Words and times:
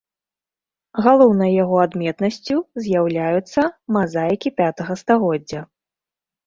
Галоўнай 1.07 1.51
яго 1.63 1.77
адметнасцю 1.85 2.57
з'яўляюцца 2.87 3.61
мазаікі 3.95 4.49
пятага 4.65 4.93
стагоддзя. 5.03 5.61